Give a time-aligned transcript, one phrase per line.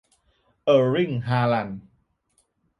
[0.65, 1.81] เออร์ลิ่ง ฮาลันด์